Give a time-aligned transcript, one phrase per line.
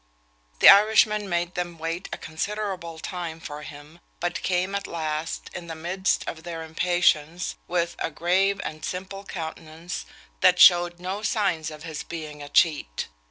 [0.61, 5.67] The Irishman made them wait a considerable time for him, but came at last, in
[5.67, 10.07] the midst of their impatience, with a grave and simple countenance,
[10.39, 13.09] that showed no signs of his being a cheat.